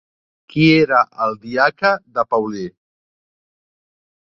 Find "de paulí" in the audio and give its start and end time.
2.19-2.67